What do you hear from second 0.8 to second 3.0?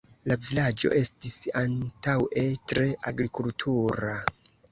estis antaŭe tre